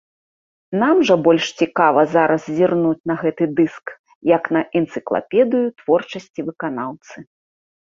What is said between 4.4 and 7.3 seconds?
на энцыклапедыю творчасці выканаўцы.